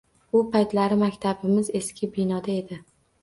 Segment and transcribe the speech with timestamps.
[0.37, 2.79] U paytlari maktabimiz eski binoda edi.